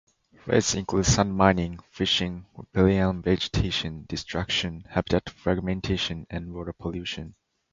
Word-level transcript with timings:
Threats 0.35 0.73
include 0.73 1.05
sand 1.05 1.37
mining, 1.37 1.77
fishing, 1.91 2.47
riparian 2.55 3.21
vegetation 3.21 4.05
destruction, 4.09 4.83
habitat 4.89 5.29
fragmentation, 5.29 6.25
and 6.31 6.51
water 6.55 6.73
pollution. 6.73 7.35